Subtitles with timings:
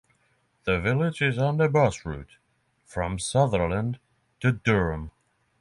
[0.63, 2.37] The village is on the bus route
[2.87, 3.99] from Sunderland
[4.39, 5.11] to Durham.